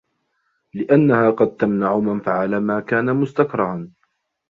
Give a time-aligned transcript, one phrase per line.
[0.73, 3.87] لِأَنَّهَا قَدْ تَمْنَعُ مَنْ فَعَلَ مَا كَانَ مُسْتَكْرَهًا